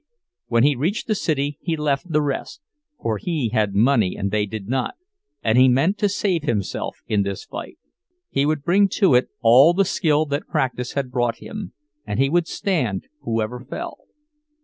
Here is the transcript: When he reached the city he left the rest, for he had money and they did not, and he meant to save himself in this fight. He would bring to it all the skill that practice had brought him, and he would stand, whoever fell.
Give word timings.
When 0.47 0.63
he 0.63 0.75
reached 0.75 1.05
the 1.05 1.13
city 1.13 1.59
he 1.61 1.77
left 1.77 2.11
the 2.11 2.23
rest, 2.23 2.61
for 3.03 3.19
he 3.19 3.49
had 3.49 3.75
money 3.75 4.15
and 4.17 4.31
they 4.31 4.47
did 4.47 4.67
not, 4.67 4.95
and 5.43 5.59
he 5.59 5.67
meant 5.69 5.99
to 5.99 6.09
save 6.09 6.41
himself 6.41 7.03
in 7.05 7.21
this 7.21 7.45
fight. 7.45 7.77
He 8.31 8.43
would 8.47 8.63
bring 8.63 8.87
to 8.93 9.13
it 9.13 9.27
all 9.41 9.75
the 9.75 9.85
skill 9.85 10.25
that 10.25 10.47
practice 10.47 10.93
had 10.93 11.11
brought 11.11 11.35
him, 11.35 11.73
and 12.03 12.19
he 12.19 12.31
would 12.31 12.47
stand, 12.47 13.09
whoever 13.21 13.59
fell. 13.63 13.99